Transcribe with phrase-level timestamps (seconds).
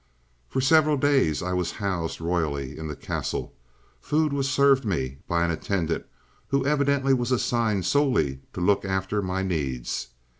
[0.49, 3.53] "For several days I was housed royally in the castle.
[3.99, 6.07] Food was served me by an attendant
[6.47, 10.07] who evidently was assigned solely to look after my needs.